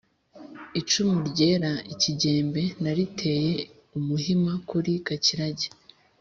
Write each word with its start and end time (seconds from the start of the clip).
icumu 0.79 1.17
ryera 1.29 1.71
ikigembe 1.93 2.61
nariteye 2.83 3.53
umuhima 3.97 4.51
kuri 4.69 4.91
Gakirage, 5.05 5.67